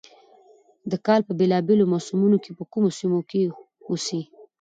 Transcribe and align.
د 0.91 0.93
کال 1.05 1.21
په 1.27 1.33
بېلا 1.39 1.59
بېلو 1.67 1.85
موسمونو 1.93 2.37
کې 2.43 2.51
په 2.57 2.63
کومو 2.71 2.89
سيمو 2.99 3.19
کښې 3.29 3.41
اوسي، 3.89 4.21